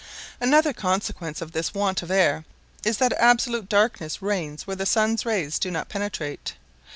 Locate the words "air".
2.09-2.43